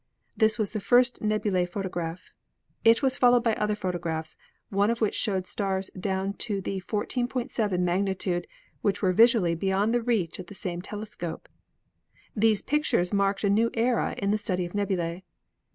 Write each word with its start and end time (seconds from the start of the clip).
This 0.35 0.57
was 0.57 0.71
the 0.71 0.79
first 0.81 1.21
nebular 1.21 1.67
photo 1.67 1.87
graph. 1.87 2.31
It 2.83 3.03
was 3.03 3.19
followed 3.19 3.43
by 3.43 3.53
other 3.53 3.75
photographs, 3.75 4.35
one 4.69 4.89
of 4.89 4.99
which 4.99 5.13
showed 5.13 5.45
stars 5.45 5.91
down 5.91 6.33
to 6.39 6.59
the 6.59 6.81
14.7 6.81 7.79
magnitude 7.79 8.47
which 8.81 9.03
were 9.03 9.13
visually 9.13 9.53
beyond 9.53 9.93
the 9.93 10.01
reach 10.01 10.39
of 10.39 10.47
the 10.47 10.55
same 10.55 10.81
telescope. 10.81 11.47
These 12.35 12.63
pictures 12.63 13.13
marked 13.13 13.43
a 13.43 13.47
new 13.51 13.69
era 13.75 14.15
in 14.17 14.31
the 14.31 14.39
study 14.39 14.65
of 14.65 14.73
nebulae. 14.73 15.23